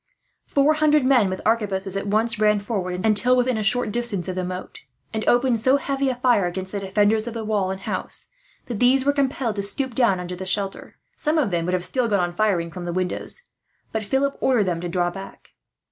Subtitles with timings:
[0.47, 4.33] Four hundred men with arquebuses at once ran forward, until within a short distance of
[4.33, 4.79] the moat;
[5.13, 8.25] and opened so heavy a fire, against the defenders of the wall and house,
[8.65, 10.95] that these were compelled to stoop down under shelter.
[11.15, 13.43] Some of them would have still gone on firing from the windows,
[13.91, 15.51] but Philip ordered them to draw back.